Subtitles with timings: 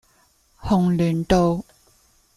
[0.63, 1.63] 紅鸞道